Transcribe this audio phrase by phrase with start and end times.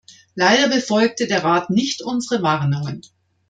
[0.33, 3.03] Leider befolgte der Rat nicht unsere Warnungen.